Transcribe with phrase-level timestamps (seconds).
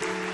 [0.00, 0.29] Drowsed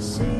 [0.00, 0.39] the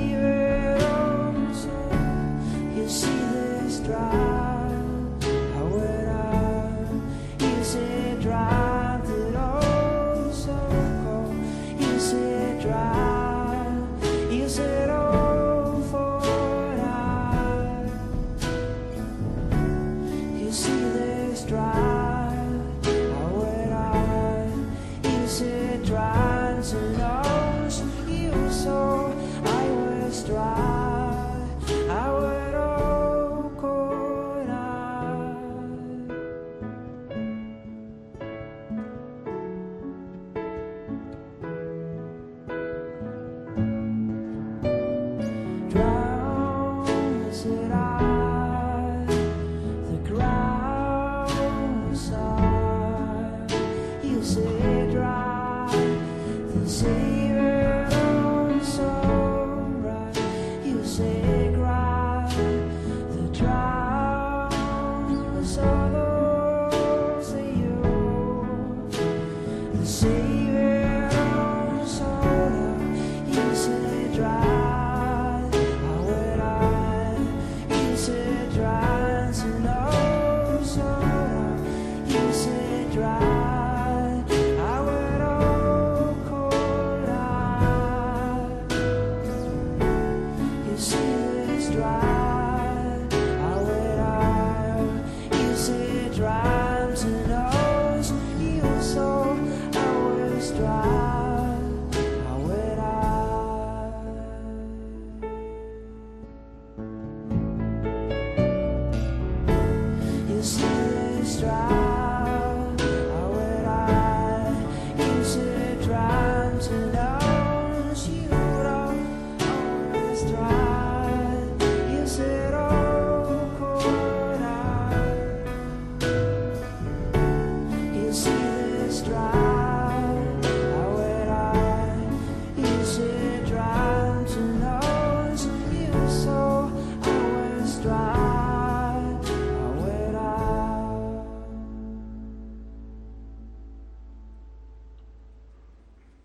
[20.51, 21.90] see this drive.